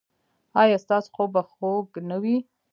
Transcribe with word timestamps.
ایا 0.61 0.77
ستاسو 0.85 1.09
خوب 1.15 1.29
به 1.35 1.41
خوږ 1.51 1.87
نه 2.09 2.17
وي؟ 2.21 2.37